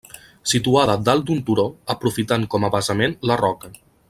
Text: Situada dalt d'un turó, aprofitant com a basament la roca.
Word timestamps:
Situada 0.53 0.95
dalt 1.09 1.27
d'un 1.27 1.43
turó, 1.51 1.67
aprofitant 1.97 2.49
com 2.55 2.67
a 2.71 2.75
basament 2.79 3.19
la 3.33 3.43
roca. 3.47 3.73